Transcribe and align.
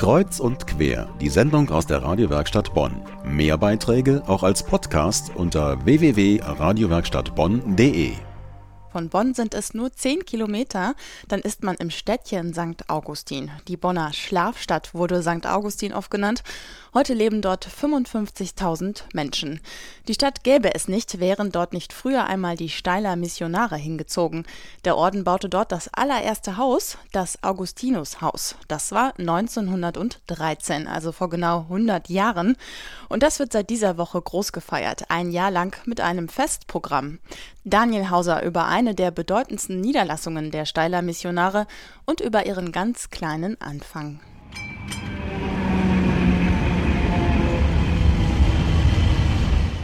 Kreuz 0.00 0.40
und 0.40 0.66
quer, 0.66 1.08
die 1.20 1.28
Sendung 1.28 1.68
aus 1.68 1.86
der 1.86 2.02
Radiowerkstatt 2.02 2.72
Bonn. 2.72 3.02
Mehr 3.22 3.58
Beiträge 3.58 4.22
auch 4.26 4.42
als 4.42 4.62
Podcast 4.62 5.30
unter 5.34 5.84
www.radiowerkstattbonn.de. 5.84 8.12
Von 8.90 9.10
Bonn 9.10 9.34
sind 9.34 9.52
es 9.52 9.74
nur 9.74 9.92
10 9.92 10.24
Kilometer, 10.24 10.94
dann 11.28 11.40
ist 11.40 11.64
man 11.64 11.76
im 11.76 11.90
Städtchen 11.90 12.54
St. 12.54 12.88
Augustin. 12.88 13.50
Die 13.68 13.76
Bonner 13.76 14.14
Schlafstadt 14.14 14.94
wurde 14.94 15.20
St. 15.20 15.46
Augustin 15.46 15.92
oft 15.92 16.10
genannt. 16.10 16.44
Heute 16.92 17.14
leben 17.14 17.40
dort 17.40 17.68
55.000 17.68 19.04
Menschen. 19.14 19.60
Die 20.08 20.14
Stadt 20.14 20.42
gäbe 20.42 20.74
es 20.74 20.88
nicht, 20.88 21.20
wären 21.20 21.52
dort 21.52 21.72
nicht 21.72 21.92
früher 21.92 22.24
einmal 22.24 22.56
die 22.56 22.68
Steiler 22.68 23.14
Missionare 23.14 23.76
hingezogen. 23.76 24.44
Der 24.84 24.96
Orden 24.96 25.22
baute 25.22 25.48
dort 25.48 25.70
das 25.70 25.88
allererste 25.94 26.56
Haus, 26.56 26.98
das 27.12 27.44
Augustinushaus. 27.44 28.56
Das 28.66 28.90
war 28.90 29.12
1913, 29.18 30.88
also 30.88 31.12
vor 31.12 31.30
genau 31.30 31.60
100 31.60 32.08
Jahren. 32.08 32.56
Und 33.08 33.22
das 33.22 33.38
wird 33.38 33.52
seit 33.52 33.70
dieser 33.70 33.96
Woche 33.96 34.20
groß 34.20 34.50
gefeiert, 34.50 35.04
ein 35.10 35.30
Jahr 35.30 35.52
lang 35.52 35.76
mit 35.86 36.00
einem 36.00 36.28
Festprogramm. 36.28 37.20
Daniel 37.62 38.10
Hauser 38.10 38.42
über 38.42 38.66
eine 38.66 38.96
der 38.96 39.12
bedeutendsten 39.12 39.80
Niederlassungen 39.80 40.50
der 40.50 40.64
Steiler 40.64 41.02
Missionare 41.02 41.68
und 42.04 42.20
über 42.20 42.46
ihren 42.46 42.72
ganz 42.72 43.10
kleinen 43.10 43.60
Anfang. 43.60 44.18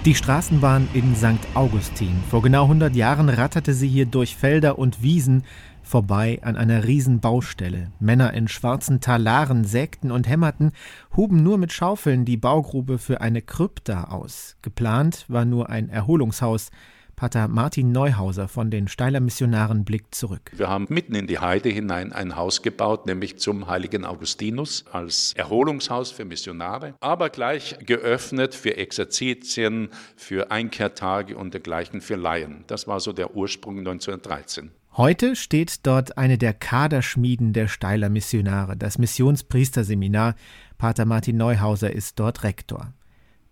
Die 0.06 0.14
Straßenbahn 0.14 0.88
in 0.94 1.16
St. 1.16 1.48
Augustin. 1.54 2.22
Vor 2.30 2.40
genau 2.40 2.62
100 2.62 2.94
Jahren 2.94 3.28
ratterte 3.28 3.74
sie 3.74 3.88
hier 3.88 4.06
durch 4.06 4.36
Felder 4.36 4.78
und 4.78 5.02
Wiesen 5.02 5.42
vorbei 5.82 6.38
an 6.42 6.54
einer 6.54 6.84
Riesenbaustelle. 6.84 7.90
Männer 7.98 8.32
in 8.32 8.46
schwarzen 8.46 9.00
Talaren 9.00 9.64
sägten 9.64 10.12
und 10.12 10.28
hämmerten, 10.28 10.70
huben 11.16 11.42
nur 11.42 11.58
mit 11.58 11.72
Schaufeln 11.72 12.24
die 12.24 12.36
Baugrube 12.36 12.98
für 12.98 13.20
eine 13.20 13.42
Krypta 13.42 14.04
aus. 14.04 14.56
Geplant 14.62 15.24
war 15.26 15.44
nur 15.44 15.70
ein 15.70 15.88
Erholungshaus, 15.88 16.70
Pater 17.16 17.48
Martin 17.48 17.92
Neuhauser 17.92 18.46
von 18.46 18.70
den 18.70 18.88
Steiler 18.88 19.20
Missionaren 19.20 19.86
blickt 19.86 20.14
zurück. 20.14 20.52
Wir 20.54 20.68
haben 20.68 20.84
mitten 20.90 21.14
in 21.14 21.26
die 21.26 21.38
Heide 21.38 21.70
hinein 21.70 22.12
ein 22.12 22.36
Haus 22.36 22.60
gebaut, 22.60 23.06
nämlich 23.06 23.38
zum 23.38 23.68
heiligen 23.68 24.04
Augustinus 24.04 24.84
als 24.92 25.32
Erholungshaus 25.34 26.10
für 26.10 26.26
Missionare, 26.26 26.92
aber 27.00 27.30
gleich 27.30 27.78
geöffnet 27.86 28.54
für 28.54 28.76
Exerzitien, 28.76 29.88
für 30.14 30.50
Einkehrtage 30.50 31.38
und 31.38 31.54
dergleichen 31.54 32.02
für 32.02 32.16
Laien. 32.16 32.64
Das 32.66 32.86
war 32.86 33.00
so 33.00 33.14
der 33.14 33.34
Ursprung 33.34 33.78
1913. 33.78 34.70
Heute 34.98 35.36
steht 35.36 35.86
dort 35.86 36.18
eine 36.18 36.36
der 36.36 36.52
Kaderschmieden 36.52 37.54
der 37.54 37.68
Steiler 37.68 38.10
Missionare, 38.10 38.76
das 38.76 38.98
Missionspriesterseminar. 38.98 40.34
Pater 40.76 41.06
Martin 41.06 41.38
Neuhauser 41.38 41.90
ist 41.90 42.18
dort 42.18 42.44
Rektor. 42.44 42.92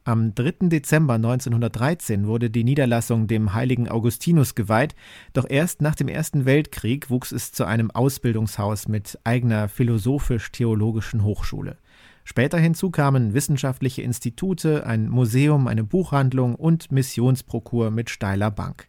Am 0.07 0.35
3. 0.35 0.69
Dezember 0.69 1.15
1913 1.15 2.27
wurde 2.27 2.51
die 2.51 2.63
Niederlassung 2.63 3.27
dem 3.27 3.55
heiligen 3.55 3.89
Augustinus 3.89 4.55
geweiht, 4.55 4.95
doch 5.33 5.47
erst 5.49 5.81
nach 5.81 5.95
dem 5.95 6.09
Ersten 6.09 6.45
Weltkrieg 6.45 7.09
wuchs 7.09 7.33
es 7.33 7.53
zu 7.53 7.65
einem 7.65 7.91
Ausbildungshaus 7.91 8.87
mit 8.87 9.19
eigener 9.25 9.67
philosophisch-theologischen 9.67 11.25
Hochschule. 11.25 11.79
Später 12.23 12.59
hinzu 12.59 12.91
kamen 12.91 13.33
wissenschaftliche 13.33 14.03
Institute, 14.03 14.85
ein 14.87 15.09
Museum, 15.09 15.69
eine 15.69 15.85
Buchhandlung 15.85 16.55
und 16.55 16.93
Missionsprokur 16.93 17.91
mit 17.91 18.11
steiler 18.11 18.51
Bank. 18.51 18.89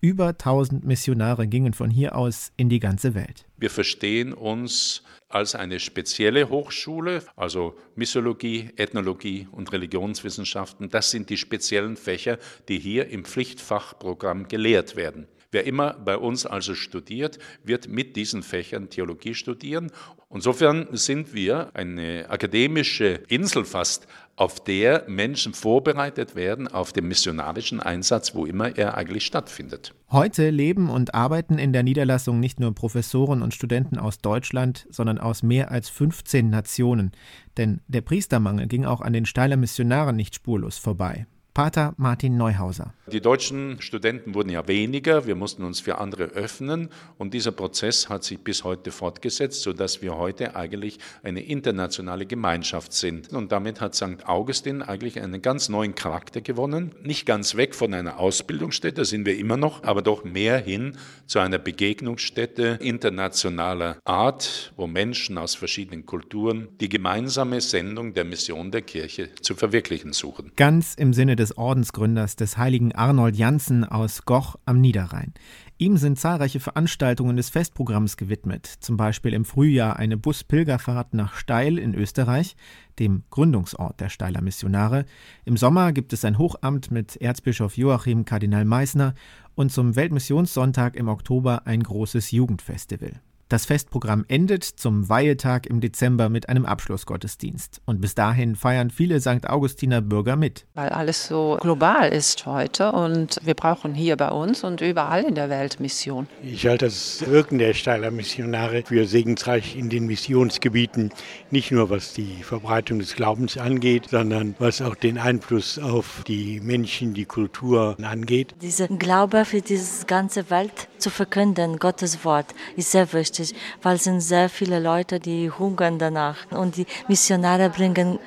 Über 0.00 0.28
1000 0.28 0.84
Missionare 0.84 1.46
gingen 1.46 1.72
von 1.72 1.90
hier 1.90 2.16
aus 2.16 2.52
in 2.56 2.68
die 2.68 2.80
ganze 2.80 3.14
Welt. 3.14 3.46
Wir 3.56 3.70
verstehen 3.70 4.34
uns 4.34 5.02
als 5.28 5.54
eine 5.54 5.80
spezielle 5.80 6.50
Hochschule, 6.50 7.22
also 7.34 7.74
Missiologie, 7.94 8.70
Ethnologie 8.76 9.48
und 9.50 9.72
Religionswissenschaften. 9.72 10.90
Das 10.90 11.10
sind 11.10 11.30
die 11.30 11.38
speziellen 11.38 11.96
Fächer, 11.96 12.38
die 12.68 12.78
hier 12.78 13.08
im 13.08 13.24
Pflichtfachprogramm 13.24 14.48
gelehrt 14.48 14.96
werden. 14.96 15.26
Wer 15.56 15.64
immer 15.64 15.94
bei 15.94 16.18
uns 16.18 16.44
also 16.44 16.74
studiert, 16.74 17.38
wird 17.64 17.88
mit 17.88 18.14
diesen 18.14 18.42
Fächern 18.42 18.90
Theologie 18.90 19.32
studieren. 19.32 19.90
Insofern 20.28 20.86
sind 20.92 21.32
wir 21.32 21.70
eine 21.72 22.28
akademische 22.28 23.22
Insel 23.28 23.64
fast, 23.64 24.06
auf 24.36 24.62
der 24.62 25.04
Menschen 25.08 25.54
vorbereitet 25.54 26.34
werden 26.34 26.68
auf 26.68 26.92
den 26.92 27.08
missionarischen 27.08 27.80
Einsatz, 27.80 28.34
wo 28.34 28.44
immer 28.44 28.76
er 28.76 28.98
eigentlich 28.98 29.24
stattfindet. 29.24 29.94
Heute 30.10 30.50
leben 30.50 30.90
und 30.90 31.14
arbeiten 31.14 31.56
in 31.56 31.72
der 31.72 31.82
Niederlassung 31.82 32.38
nicht 32.38 32.60
nur 32.60 32.74
Professoren 32.74 33.40
und 33.40 33.54
Studenten 33.54 33.96
aus 33.96 34.18
Deutschland, 34.18 34.86
sondern 34.90 35.16
aus 35.16 35.42
mehr 35.42 35.70
als 35.70 35.88
15 35.88 36.50
Nationen. 36.50 37.12
Denn 37.56 37.80
der 37.88 38.02
Priestermangel 38.02 38.66
ging 38.66 38.84
auch 38.84 39.00
an 39.00 39.14
den 39.14 39.24
Steiler 39.24 39.56
Missionaren 39.56 40.16
nicht 40.16 40.34
spurlos 40.34 40.76
vorbei. 40.76 41.26
Pater 41.56 41.94
Martin 41.96 42.36
Neuhauser. 42.36 42.92
Die 43.10 43.22
deutschen 43.22 43.80
Studenten 43.80 44.34
wurden 44.34 44.50
ja 44.50 44.68
weniger, 44.68 45.26
wir 45.26 45.36
mussten 45.36 45.64
uns 45.64 45.80
für 45.80 45.96
andere 45.96 46.24
öffnen 46.24 46.90
und 47.16 47.32
dieser 47.32 47.50
Prozess 47.50 48.10
hat 48.10 48.24
sich 48.24 48.40
bis 48.40 48.62
heute 48.62 48.90
fortgesetzt, 48.90 49.62
sodass 49.62 50.02
wir 50.02 50.18
heute 50.18 50.54
eigentlich 50.54 50.98
eine 51.22 51.40
internationale 51.40 52.26
Gemeinschaft 52.26 52.92
sind. 52.92 53.32
Und 53.32 53.52
damit 53.52 53.80
hat 53.80 53.94
St. 53.94 54.26
Augustin 54.26 54.82
eigentlich 54.82 55.18
einen 55.18 55.40
ganz 55.40 55.70
neuen 55.70 55.94
Charakter 55.94 56.42
gewonnen. 56.42 56.94
Nicht 57.02 57.24
ganz 57.24 57.54
weg 57.54 57.74
von 57.74 57.94
einer 57.94 58.18
Ausbildungsstätte, 58.18 59.06
sind 59.06 59.24
wir 59.24 59.38
immer 59.38 59.56
noch, 59.56 59.82
aber 59.82 60.02
doch 60.02 60.24
mehr 60.24 60.58
hin 60.58 60.98
zu 61.26 61.38
einer 61.38 61.58
Begegnungsstätte 61.58 62.78
internationaler 62.82 63.96
Art, 64.04 64.74
wo 64.76 64.86
Menschen 64.86 65.38
aus 65.38 65.54
verschiedenen 65.54 66.04
Kulturen 66.04 66.68
die 66.80 66.90
gemeinsame 66.90 67.62
Sendung 67.62 68.12
der 68.12 68.24
Mission 68.24 68.72
der 68.72 68.82
Kirche 68.82 69.30
zu 69.40 69.54
verwirklichen 69.54 70.12
suchen. 70.12 70.52
Ganz 70.56 70.94
im 70.96 71.14
Sinne 71.14 71.36
des 71.36 71.45
des 71.46 71.56
Ordensgründers 71.56 72.34
des 72.34 72.58
heiligen 72.58 72.92
Arnold 72.92 73.36
Janssen 73.36 73.84
aus 73.84 74.24
Goch 74.24 74.56
am 74.64 74.80
Niederrhein. 74.80 75.32
Ihm 75.78 75.96
sind 75.96 76.18
zahlreiche 76.18 76.58
Veranstaltungen 76.58 77.36
des 77.36 77.50
Festprogramms 77.50 78.16
gewidmet, 78.16 78.66
zum 78.66 78.96
Beispiel 78.96 79.32
im 79.32 79.44
Frühjahr 79.44 79.96
eine 79.96 80.16
Buspilgerfahrt 80.16 81.14
nach 81.14 81.34
Steil 81.34 81.78
in 81.78 81.94
Österreich, 81.94 82.56
dem 82.98 83.22
Gründungsort 83.30 84.00
der 84.00 84.08
Steiler 84.08 84.42
Missionare. 84.42 85.04
Im 85.44 85.56
Sommer 85.56 85.92
gibt 85.92 86.12
es 86.12 86.24
ein 86.24 86.38
Hochamt 86.38 86.90
mit 86.90 87.14
Erzbischof 87.16 87.76
Joachim 87.76 88.24
Kardinal 88.24 88.64
Meissner 88.64 89.14
und 89.54 89.70
zum 89.70 89.94
Weltmissionssonntag 89.94 90.96
im 90.96 91.06
Oktober 91.06 91.64
ein 91.68 91.80
großes 91.80 92.32
Jugendfestival. 92.32 93.20
Das 93.48 93.64
Festprogramm 93.64 94.24
endet 94.26 94.64
zum 94.64 95.08
Weihetag 95.08 95.66
im 95.66 95.80
Dezember 95.80 96.28
mit 96.28 96.48
einem 96.48 96.66
Abschlussgottesdienst. 96.66 97.80
Und 97.84 98.00
bis 98.00 98.16
dahin 98.16 98.56
feiern 98.56 98.90
viele 98.90 99.20
St. 99.20 99.48
Augustiner 99.48 100.00
Bürger 100.00 100.34
mit. 100.34 100.66
Weil 100.74 100.88
alles 100.88 101.28
so 101.28 101.56
global 101.60 102.08
ist 102.08 102.44
heute 102.44 102.90
und 102.90 103.38
wir 103.44 103.54
brauchen 103.54 103.94
hier 103.94 104.16
bei 104.16 104.30
uns 104.30 104.64
und 104.64 104.80
überall 104.80 105.22
in 105.22 105.36
der 105.36 105.48
Welt 105.48 105.78
Mission. 105.78 106.26
Ich 106.42 106.66
halte 106.66 106.86
das 106.86 107.24
Wirken 107.24 107.58
der 107.58 107.72
Steiler 107.74 108.10
Missionare 108.10 108.82
für 108.84 109.06
segensreich 109.06 109.76
in 109.76 109.90
den 109.90 110.06
Missionsgebieten, 110.06 111.12
nicht 111.52 111.70
nur 111.70 111.88
was 111.88 112.14
die 112.14 112.42
Verbreitung 112.42 112.98
des 112.98 113.14
Glaubens 113.14 113.56
angeht, 113.56 114.08
sondern 114.10 114.56
was 114.58 114.82
auch 114.82 114.96
den 114.96 115.18
Einfluss 115.18 115.78
auf 115.78 116.24
die 116.26 116.58
Menschen, 116.58 117.14
die 117.14 117.26
Kultur 117.26 117.96
angeht. 118.02 118.56
Dieser 118.60 118.88
Glaube 118.88 119.44
für 119.44 119.60
diese 119.60 120.04
ganze 120.06 120.50
Welt 120.50 120.88
zu 120.98 121.10
verkünden, 121.10 121.78
Gottes 121.78 122.24
Wort, 122.24 122.46
ist 122.74 122.90
sehr 122.90 123.12
wichtig 123.12 123.35
wichtig, 123.38 123.58
weil 123.82 123.96
es 123.96 124.04
sind 124.04 124.20
sehr 124.20 124.48
viele 124.48 124.80
Leute, 124.80 125.20
die 125.20 125.50
hungern 125.50 125.98
danach. 125.98 126.50
Und 126.50 126.76
die 126.76 126.86
Missionare 127.08 127.70
bringen 127.70 128.18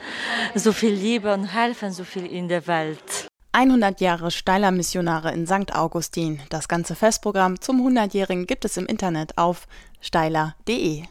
so 0.55 0.71
viel 0.71 0.93
Liebe 0.93 1.33
und 1.33 1.45
helfen 1.45 1.91
so 1.91 2.03
viel 2.03 2.25
in 2.25 2.47
der 2.47 2.67
Welt. 2.67 3.27
100 3.51 3.99
Jahre 3.99 4.29
Steiler 4.29 4.71
Missionare 4.71 5.31
in 5.33 5.47
St. 5.47 5.73
Augustin. 5.75 6.39
Das 6.49 6.67
ganze 6.67 6.95
Festprogramm 6.95 7.59
zum 7.59 7.81
100-Jährigen 7.85 8.45
gibt 8.45 8.63
es 8.63 8.77
im 8.77 8.85
Internet 8.85 9.37
auf 9.37 9.67
steiler.de. 10.01 11.03